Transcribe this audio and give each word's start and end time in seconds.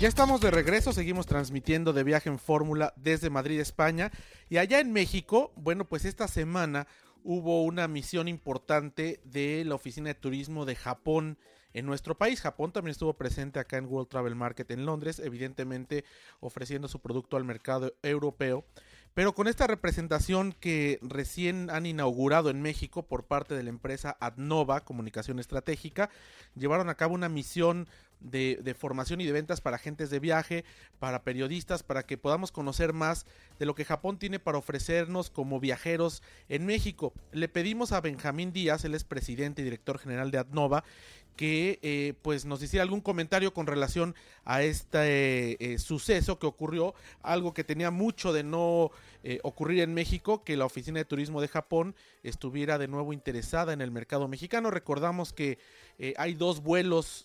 Ya 0.00 0.06
estamos 0.06 0.40
de 0.40 0.52
regreso, 0.52 0.92
seguimos 0.92 1.26
transmitiendo 1.26 1.92
de 1.92 2.04
viaje 2.04 2.28
en 2.28 2.38
Fórmula 2.38 2.94
desde 2.94 3.30
Madrid, 3.30 3.58
España. 3.58 4.12
Y 4.48 4.58
allá 4.58 4.78
en 4.78 4.92
México, 4.92 5.52
bueno, 5.56 5.86
pues 5.86 6.04
esta 6.04 6.28
semana 6.28 6.86
hubo 7.24 7.64
una 7.64 7.88
misión 7.88 8.28
importante 8.28 9.20
de 9.24 9.64
la 9.64 9.74
Oficina 9.74 10.06
de 10.06 10.14
Turismo 10.14 10.66
de 10.66 10.76
Japón 10.76 11.36
en 11.72 11.84
nuestro 11.84 12.16
país. 12.16 12.40
Japón 12.40 12.70
también 12.70 12.92
estuvo 12.92 13.14
presente 13.14 13.58
acá 13.58 13.76
en 13.76 13.86
World 13.86 14.08
Travel 14.08 14.36
Market 14.36 14.70
en 14.70 14.86
Londres, 14.86 15.18
evidentemente 15.18 16.04
ofreciendo 16.38 16.86
su 16.86 17.00
producto 17.00 17.36
al 17.36 17.44
mercado 17.44 17.92
europeo. 18.04 18.64
Pero 19.14 19.34
con 19.34 19.48
esta 19.48 19.66
representación 19.66 20.52
que 20.52 21.00
recién 21.02 21.70
han 21.70 21.86
inaugurado 21.86 22.50
en 22.50 22.62
México 22.62 23.02
por 23.02 23.26
parte 23.26 23.56
de 23.56 23.64
la 23.64 23.70
empresa 23.70 24.16
Adnova 24.20 24.84
Comunicación 24.84 25.40
Estratégica, 25.40 26.08
llevaron 26.54 26.88
a 26.88 26.94
cabo 26.94 27.16
una 27.16 27.28
misión 27.28 27.88
de, 28.20 28.74
formación 28.78 29.20
y 29.20 29.26
de 29.26 29.32
ventas 29.32 29.60
para 29.60 29.76
agentes 29.76 30.10
de 30.10 30.20
viaje, 30.20 30.64
para 30.98 31.22
periodistas, 31.22 31.82
para 31.82 32.04
que 32.04 32.18
podamos 32.18 32.52
conocer 32.52 32.92
más 32.92 33.26
de 33.58 33.66
lo 33.66 33.74
que 33.74 33.84
Japón 33.84 34.18
tiene 34.18 34.38
para 34.38 34.58
ofrecernos 34.58 35.30
como 35.30 35.60
viajeros 35.60 36.22
en 36.48 36.66
México. 36.66 37.12
Le 37.32 37.48
pedimos 37.48 37.92
a 37.92 38.00
Benjamín 38.00 38.52
Díaz, 38.52 38.84
él 38.84 38.94
es 38.94 39.04
presidente 39.04 39.62
y 39.62 39.64
director 39.64 39.98
general 39.98 40.30
de 40.30 40.38
Adnova, 40.38 40.84
que 41.38 41.78
eh, 41.82 42.14
pues 42.22 42.44
nos 42.46 42.60
hiciera 42.64 42.82
algún 42.82 43.00
comentario 43.00 43.54
con 43.54 43.68
relación 43.68 44.16
a 44.44 44.64
este 44.64 45.72
eh, 45.72 45.78
suceso 45.78 46.40
que 46.40 46.48
ocurrió, 46.48 46.96
algo 47.22 47.54
que 47.54 47.62
tenía 47.62 47.92
mucho 47.92 48.32
de 48.32 48.42
no 48.42 48.90
eh, 49.22 49.38
ocurrir 49.44 49.82
en 49.82 49.94
México, 49.94 50.42
que 50.42 50.56
la 50.56 50.64
Oficina 50.64 50.98
de 50.98 51.04
Turismo 51.04 51.40
de 51.40 51.46
Japón 51.46 51.94
estuviera 52.24 52.76
de 52.76 52.88
nuevo 52.88 53.12
interesada 53.12 53.72
en 53.72 53.80
el 53.80 53.92
mercado 53.92 54.26
mexicano. 54.26 54.72
Recordamos 54.72 55.32
que 55.32 55.60
hay 56.16 56.34
dos 56.34 56.60
vuelos 56.60 57.24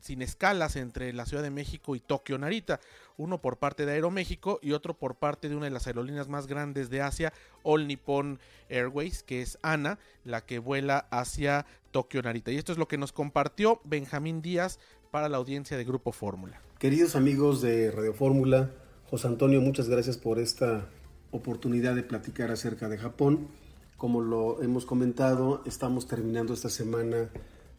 sin 0.00 0.22
escalas 0.22 0.76
entre 0.76 1.12
la 1.12 1.26
Ciudad 1.26 1.42
de 1.42 1.50
México 1.50 1.96
y 1.96 2.00
Tokio 2.00 2.38
Narita, 2.38 2.80
uno 3.16 3.40
por 3.40 3.58
parte 3.58 3.86
de 3.86 3.92
Aeroméxico 3.92 4.58
y 4.62 4.72
otro 4.72 4.94
por 4.94 5.16
parte 5.16 5.48
de 5.48 5.56
una 5.56 5.66
de 5.66 5.70
las 5.70 5.86
aerolíneas 5.86 6.28
más 6.28 6.46
grandes 6.46 6.90
de 6.90 7.02
Asia, 7.02 7.32
All 7.62 7.86
Nippon 7.86 8.38
Airways, 8.68 9.22
que 9.22 9.42
es 9.42 9.58
ANA, 9.62 9.98
la 10.24 10.44
que 10.44 10.58
vuela 10.58 11.06
hacia 11.10 11.66
Tokio 11.90 12.22
Narita. 12.22 12.50
Y 12.50 12.56
esto 12.56 12.72
es 12.72 12.78
lo 12.78 12.88
que 12.88 12.98
nos 12.98 13.12
compartió 13.12 13.80
Benjamín 13.84 14.42
Díaz 14.42 14.78
para 15.10 15.28
la 15.28 15.38
audiencia 15.38 15.76
de 15.76 15.84
Grupo 15.84 16.12
Fórmula. 16.12 16.60
Queridos 16.78 17.16
amigos 17.16 17.60
de 17.60 17.90
Radio 17.90 18.14
Fórmula, 18.14 18.70
José 19.10 19.26
Antonio, 19.26 19.60
muchas 19.60 19.88
gracias 19.88 20.16
por 20.16 20.38
esta 20.38 20.86
oportunidad 21.30 21.94
de 21.94 22.02
platicar 22.02 22.50
acerca 22.50 22.88
de 22.88 22.98
Japón. 22.98 23.48
Como 23.96 24.20
lo 24.20 24.62
hemos 24.62 24.84
comentado, 24.86 25.62
estamos 25.66 26.06
terminando 26.06 26.54
esta 26.54 26.68
semana 26.68 27.30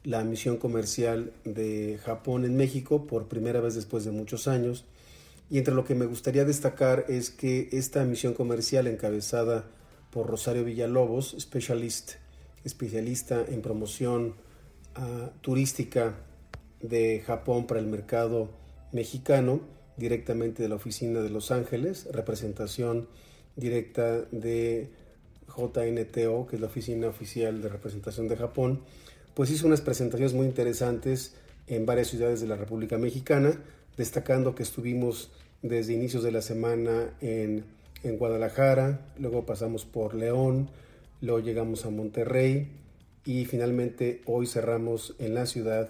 la 0.03 0.23
misión 0.23 0.57
comercial 0.57 1.33
de 1.43 1.99
Japón 2.03 2.45
en 2.45 2.55
México 2.55 3.05
por 3.05 3.27
primera 3.27 3.59
vez 3.59 3.75
después 3.75 4.05
de 4.05 4.11
muchos 4.11 4.47
años. 4.47 4.85
Y 5.49 5.57
entre 5.57 5.73
lo 5.73 5.83
que 5.83 5.95
me 5.95 6.05
gustaría 6.05 6.45
destacar 6.45 7.05
es 7.09 7.31
que 7.31 7.69
esta 7.71 8.03
misión 8.05 8.33
comercial 8.33 8.87
encabezada 8.87 9.65
por 10.11 10.27
Rosario 10.27 10.63
Villalobos, 10.63 11.35
specialist, 11.39 12.13
especialista 12.63 13.43
en 13.47 13.61
promoción 13.61 14.35
ah, 14.95 15.31
turística 15.41 16.15
de 16.81 17.21
Japón 17.25 17.67
para 17.67 17.79
el 17.79 17.87
mercado 17.87 18.49
mexicano, 18.91 19.61
directamente 19.97 20.63
de 20.63 20.69
la 20.69 20.75
oficina 20.75 21.19
de 21.19 21.29
Los 21.29 21.51
Ángeles, 21.51 22.07
representación 22.11 23.07
directa 23.55 24.21
de 24.31 24.89
JNTO, 25.47 26.47
que 26.47 26.55
es 26.55 26.61
la 26.61 26.67
oficina 26.67 27.07
oficial 27.07 27.61
de 27.61 27.69
representación 27.69 28.27
de 28.27 28.37
Japón, 28.37 28.81
pues 29.33 29.51
hizo 29.51 29.67
unas 29.67 29.81
presentaciones 29.81 30.33
muy 30.33 30.45
interesantes 30.45 31.33
en 31.67 31.85
varias 31.85 32.07
ciudades 32.07 32.41
de 32.41 32.47
la 32.47 32.55
República 32.55 32.97
Mexicana, 32.97 33.61
destacando 33.97 34.55
que 34.55 34.63
estuvimos 34.63 35.31
desde 35.61 35.93
inicios 35.93 36.23
de 36.23 36.31
la 36.31 36.41
semana 36.41 37.13
en, 37.21 37.65
en 38.03 38.17
Guadalajara, 38.17 39.01
luego 39.17 39.45
pasamos 39.45 39.85
por 39.85 40.13
León, 40.15 40.69
luego 41.21 41.39
llegamos 41.39 41.85
a 41.85 41.89
Monterrey 41.89 42.69
y 43.25 43.45
finalmente 43.45 44.21
hoy 44.25 44.47
cerramos 44.47 45.15
en 45.19 45.35
la 45.35 45.45
Ciudad 45.45 45.89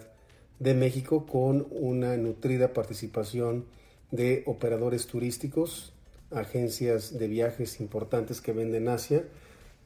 de 0.58 0.74
México 0.74 1.26
con 1.26 1.66
una 1.70 2.16
nutrida 2.16 2.72
participación 2.72 3.64
de 4.10 4.42
operadores 4.46 5.06
turísticos, 5.06 5.92
agencias 6.30 7.18
de 7.18 7.28
viajes 7.28 7.80
importantes 7.80 8.40
que 8.40 8.52
venden 8.52 8.88
Asia 8.88 9.24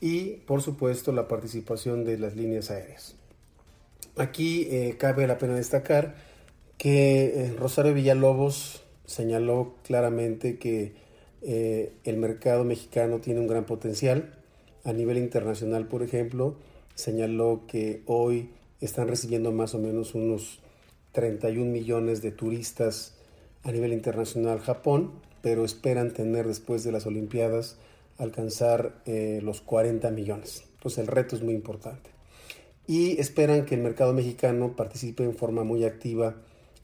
y 0.01 0.37
por 0.47 0.63
supuesto 0.63 1.13
la 1.13 1.29
participación 1.29 2.05
de 2.05 2.19
las 2.19 2.37
líneas 2.37 2.71
aéreas. 2.71 3.15
Aquí 4.17 4.69
eh, 4.71 4.95
cabe 4.97 5.27
la 5.27 5.39
pena 5.39 5.57
destacar 5.57 6.15
que 6.79 7.25
eh, 7.25 7.57
Rosario 7.59 7.95
Villalobos 7.95 8.83
señaló 9.07 9.75
claramente 9.83 10.57
que 10.57 10.93
eh, 11.43 11.93
el 12.05 12.19
mercado 12.19 12.63
mexicano 12.63 13.19
tiene 13.19 13.41
un 13.41 13.49
gran 13.49 13.67
potencial. 13.67 14.33
A 14.85 14.93
nivel 14.93 15.19
internacional, 15.19 15.89
por 15.89 16.05
ejemplo, 16.05 16.55
señaló 16.95 17.63
que 17.67 18.03
hoy 18.07 18.51
están 18.81 19.09
recibiendo 19.09 19.51
más 19.51 19.75
o 19.75 19.81
menos 19.81 20.15
unos 20.15 20.61
31 21.11 21.73
millones 21.73 22.23
de 22.23 22.31
turistas 22.31 23.17
a 23.65 23.73
nivel 23.73 23.93
internacional 23.93 24.61
Japón, 24.61 25.11
pero 25.43 25.65
esperan 25.65 26.13
tener 26.13 26.47
después 26.47 26.85
de 26.85 26.93
las 26.93 27.07
Olimpiadas 27.07 27.79
alcanzar 28.19 29.03
los 29.07 29.61
40 29.61 30.11
millones. 30.11 30.65
Entonces 30.75 30.99
el 30.99 31.07
reto 31.09 31.35
es 31.35 31.43
muy 31.43 31.55
importante 31.55 32.14
y 32.87 33.19
esperan 33.21 33.65
que 33.65 33.77
el 33.77 33.81
mercado 33.81 34.13
mexicano 34.13 34.77
participe 34.77 35.25
en 35.25 35.35
forma 35.35 35.65
muy 35.65 35.85
activa 35.85 36.35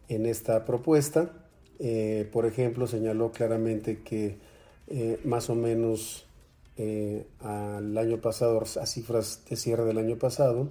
en 0.08 0.24
esta 0.26 0.64
propuesta. 0.64 1.30
Eh, 1.78 2.28
por 2.32 2.46
ejemplo, 2.46 2.86
señaló 2.86 3.32
claramente 3.32 4.00
que 4.02 4.38
eh, 4.88 5.20
más 5.24 5.50
o 5.50 5.54
menos 5.54 6.24
eh, 6.76 7.26
al 7.40 7.96
año 7.96 8.20
pasado, 8.20 8.60
a 8.60 8.86
cifras 8.86 9.42
de 9.48 9.56
cierre 9.56 9.84
del 9.84 9.98
año 9.98 10.16
pasado, 10.16 10.68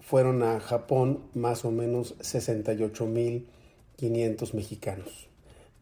fueron 0.00 0.42
a 0.42 0.58
Japón 0.60 1.20
más 1.34 1.64
o 1.64 1.70
menos 1.70 2.18
68.500 2.18 4.54
mexicanos 4.54 5.28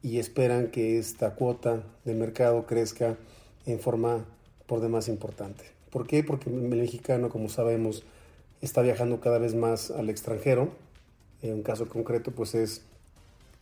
y 0.03 0.19
esperan 0.19 0.71
que 0.71 0.99
esta 0.99 1.35
cuota 1.35 1.83
de 2.05 2.15
mercado 2.15 2.67
crezca 2.67 3.17
en 3.65 3.81
forma 3.81 4.27
por 4.67 4.81
demás 4.81 5.09
importante. 5.09 5.76
¿Por 5.91 6.07
qué? 6.07 6.23
Porque 6.23 6.51
el 6.51 6.57
mexicano, 6.57 7.29
como 7.29 7.49
sabemos, 7.49 8.05
está 8.61 8.83
viajando 8.83 9.21
cada 9.21 9.39
vez 9.39 9.55
más 9.55 9.91
al 9.91 10.11
extranjero. 10.11 10.71
En 11.43 11.55
un 11.55 11.63
caso 11.63 11.89
concreto, 11.89 12.33
pues 12.33 12.55
es 12.55 12.83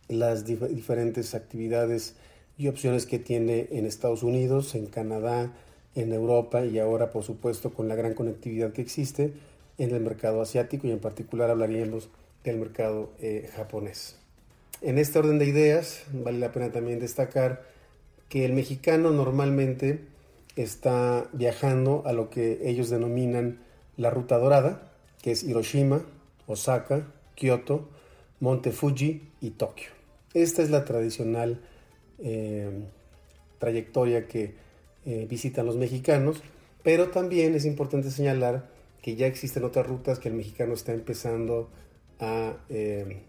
las 0.07 0.45
diferentes 0.45 1.35
actividades 1.35 2.15
y 2.57 2.67
opciones 2.67 3.05
que 3.05 3.19
tiene 3.19 3.67
en 3.71 3.85
Estados 3.85 4.23
Unidos, 4.23 4.75
en 4.75 4.85
Canadá, 4.85 5.51
en 5.95 6.13
Europa 6.13 6.65
y 6.65 6.79
ahora, 6.79 7.11
por 7.11 7.23
supuesto, 7.23 7.73
con 7.73 7.87
la 7.87 7.95
gran 7.95 8.13
conectividad 8.13 8.71
que 8.73 8.81
existe 8.81 9.33
en 9.77 9.91
el 9.91 10.01
mercado 10.01 10.41
asiático 10.41 10.87
y 10.87 10.91
en 10.91 10.99
particular 10.99 11.49
hablaríamos 11.49 12.09
del 12.43 12.57
mercado 12.57 13.11
eh, 13.19 13.49
japonés. 13.55 14.17
En 14.81 14.97
este 14.97 15.19
orden 15.19 15.39
de 15.39 15.45
ideas, 15.45 16.03
vale 16.13 16.39
la 16.39 16.51
pena 16.51 16.71
también 16.71 16.99
destacar 16.99 17.63
que 18.29 18.45
el 18.45 18.53
mexicano 18.53 19.11
normalmente 19.11 20.01
está 20.55 21.29
viajando 21.33 22.03
a 22.05 22.13
lo 22.13 22.29
que 22.29 22.69
ellos 22.69 22.89
denominan 22.89 23.59
la 23.97 24.09
Ruta 24.09 24.37
Dorada, 24.37 24.91
que 25.21 25.31
es 25.31 25.43
Hiroshima, 25.43 26.05
Osaka, 26.47 27.07
Kioto, 27.35 27.89
Monte 28.39 28.71
Fuji 28.71 29.29
y 29.41 29.51
Tokio. 29.51 29.89
Esta 30.33 30.61
es 30.61 30.69
la 30.69 30.85
tradicional 30.85 31.61
eh, 32.19 32.69
trayectoria 33.59 34.27
que 34.27 34.55
eh, 35.05 35.25
visitan 35.29 35.65
los 35.65 35.77
mexicanos, 35.77 36.41
pero 36.83 37.09
también 37.09 37.55
es 37.55 37.65
importante 37.65 38.11
señalar 38.11 38.69
que 39.01 39.15
ya 39.15 39.27
existen 39.27 39.63
otras 39.63 39.85
rutas 39.85 40.19
que 40.19 40.29
el 40.29 40.35
mexicano 40.35 40.73
está 40.73 40.93
empezando 40.93 41.69
a, 42.19 42.57
eh, 42.69 43.21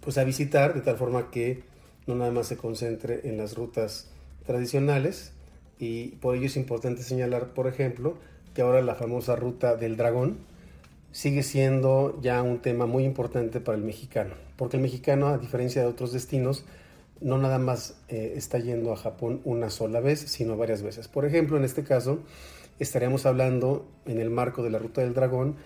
pues 0.00 0.18
a 0.18 0.24
visitar, 0.24 0.74
de 0.74 0.80
tal 0.80 0.96
forma 0.96 1.30
que 1.30 1.62
no 2.06 2.14
nada 2.14 2.30
más 2.30 2.46
se 2.46 2.56
concentre 2.56 3.20
en 3.24 3.36
las 3.36 3.54
rutas 3.54 4.10
tradicionales, 4.46 5.32
y 5.78 6.16
por 6.16 6.36
ello 6.36 6.46
es 6.46 6.56
importante 6.56 7.02
señalar, 7.02 7.54
por 7.54 7.66
ejemplo, 7.66 8.16
que 8.54 8.62
ahora 8.62 8.82
la 8.82 8.94
famosa 8.94 9.36
ruta 9.36 9.76
del 9.76 9.96
dragón 9.96 10.38
sigue 11.12 11.42
siendo 11.42 12.18
ya 12.20 12.42
un 12.42 12.60
tema 12.60 12.86
muy 12.86 13.04
importante 13.04 13.60
para 13.60 13.78
el 13.78 13.84
mexicano, 13.84 14.34
porque 14.56 14.76
el 14.76 14.82
mexicano, 14.82 15.28
a 15.28 15.38
diferencia 15.38 15.82
de 15.82 15.88
otros 15.88 16.12
destinos, 16.12 16.64
no 17.20 17.38
nada 17.38 17.58
más 17.58 17.96
eh, 18.08 18.34
está 18.36 18.58
yendo 18.58 18.92
a 18.92 18.96
Japón 18.96 19.40
una 19.44 19.70
sola 19.70 20.00
vez, 20.00 20.20
sino 20.20 20.56
varias 20.56 20.82
veces. 20.82 21.08
Por 21.08 21.24
ejemplo, 21.24 21.56
en 21.56 21.64
este 21.64 21.82
caso, 21.82 22.20
estaríamos 22.78 23.26
hablando 23.26 23.88
en 24.06 24.20
el 24.20 24.30
marco 24.30 24.62
de 24.62 24.70
la 24.70 24.78
ruta 24.78 25.00
del 25.00 25.14
dragón 25.14 25.56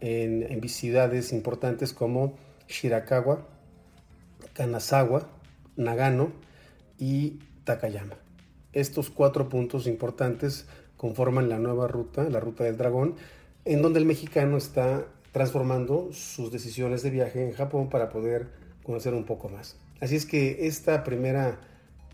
en, 0.00 0.42
en 0.42 0.68
ciudades 0.68 1.32
importantes 1.32 1.92
como 1.92 2.34
Shirakawa, 2.68 3.46
Kanazawa, 4.54 5.28
Nagano 5.76 6.32
y 6.98 7.38
Takayama. 7.64 8.21
Estos 8.72 9.10
cuatro 9.10 9.48
puntos 9.48 9.86
importantes 9.86 10.66
conforman 10.96 11.48
la 11.48 11.58
nueva 11.58 11.88
ruta, 11.88 12.24
la 12.30 12.40
ruta 12.40 12.64
del 12.64 12.76
dragón, 12.76 13.16
en 13.64 13.82
donde 13.82 13.98
el 13.98 14.06
mexicano 14.06 14.56
está 14.56 15.06
transformando 15.32 16.10
sus 16.12 16.52
decisiones 16.52 17.02
de 17.02 17.10
viaje 17.10 17.42
en 17.42 17.52
Japón 17.52 17.88
para 17.88 18.08
poder 18.10 18.48
conocer 18.82 19.14
un 19.14 19.24
poco 19.24 19.48
más. 19.48 19.76
Así 20.00 20.16
es 20.16 20.26
que 20.26 20.66
esta 20.66 21.04
primera 21.04 21.60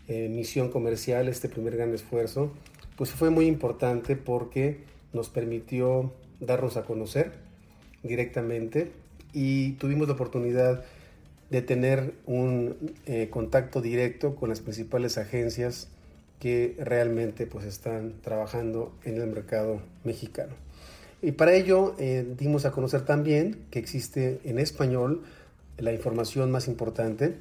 eh, 0.07 0.29
misión 0.29 0.69
comercial, 0.69 1.27
este 1.27 1.49
primer 1.49 1.75
gran 1.75 1.93
esfuerzo, 1.93 2.51
pues 2.95 3.11
fue 3.11 3.29
muy 3.29 3.45
importante 3.45 4.15
porque 4.15 4.83
nos 5.13 5.29
permitió 5.29 6.13
darnos 6.39 6.77
a 6.77 6.83
conocer 6.83 7.31
directamente 8.03 8.91
y 9.33 9.73
tuvimos 9.73 10.07
la 10.07 10.13
oportunidad 10.13 10.83
de 11.49 11.61
tener 11.61 12.13
un 12.25 12.93
eh, 13.05 13.29
contacto 13.29 13.81
directo 13.81 14.35
con 14.35 14.49
las 14.49 14.61
principales 14.61 15.17
agencias 15.17 15.89
que 16.39 16.75
realmente 16.79 17.45
pues 17.45 17.65
están 17.65 18.13
trabajando 18.21 18.93
en 19.03 19.21
el 19.21 19.27
mercado 19.27 19.81
mexicano. 20.03 20.53
Y 21.21 21.33
para 21.33 21.53
ello 21.53 21.95
eh, 21.99 22.25
dimos 22.37 22.65
a 22.65 22.71
conocer 22.71 23.01
también 23.01 23.65
que 23.71 23.79
existe 23.79 24.39
en 24.45 24.57
español 24.57 25.23
la 25.77 25.91
información 25.91 26.49
más 26.49 26.67
importante, 26.67 27.35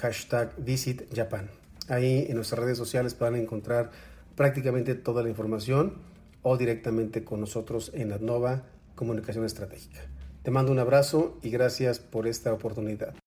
hashtag 0.00 0.54
Visit 0.58 1.02
Japan. 1.14 1.48
Ahí 1.88 2.26
en 2.28 2.36
nuestras 2.36 2.60
redes 2.60 2.78
sociales 2.78 3.14
podrán 3.14 3.36
encontrar 3.36 3.90
prácticamente 4.36 4.94
toda 4.94 5.22
la 5.22 5.28
información 5.28 5.94
o 6.42 6.56
directamente 6.56 7.24
con 7.24 7.40
nosotros 7.40 7.90
en 7.94 8.12
Adnova 8.12 8.62
Comunicación 8.94 9.44
Estratégica. 9.44 10.00
Te 10.42 10.50
mando 10.50 10.72
un 10.72 10.78
abrazo 10.78 11.38
y 11.42 11.50
gracias 11.50 11.98
por 11.98 12.26
esta 12.26 12.52
oportunidad. 12.52 13.23